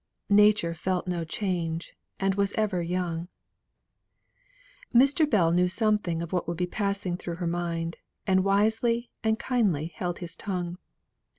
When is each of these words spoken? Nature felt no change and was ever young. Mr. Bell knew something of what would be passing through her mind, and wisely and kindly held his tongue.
Nature 0.31 0.73
felt 0.73 1.07
no 1.07 1.23
change 1.23 1.95
and 2.19 2.33
was 2.33 2.53
ever 2.53 2.81
young. 2.81 3.27
Mr. 4.91 5.29
Bell 5.29 5.51
knew 5.51 5.67
something 5.67 6.23
of 6.23 6.33
what 6.33 6.47
would 6.47 6.57
be 6.57 6.65
passing 6.65 7.15
through 7.17 7.35
her 7.35 7.45
mind, 7.45 7.97
and 8.25 8.43
wisely 8.43 9.11
and 9.23 9.37
kindly 9.37 9.93
held 9.95 10.17
his 10.17 10.35
tongue. 10.35 10.79